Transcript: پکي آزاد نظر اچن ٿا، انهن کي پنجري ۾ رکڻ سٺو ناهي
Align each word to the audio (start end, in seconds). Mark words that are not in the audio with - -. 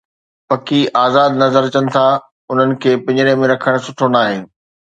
پکي 0.47 0.81
آزاد 1.05 1.31
نظر 1.43 1.63
اچن 1.67 1.85
ٿا، 1.93 2.07
انهن 2.51 2.71
کي 2.81 2.91
پنجري 3.05 3.33
۾ 3.39 3.45
رکڻ 3.55 3.73
سٺو 3.85 4.07
ناهي 4.17 4.37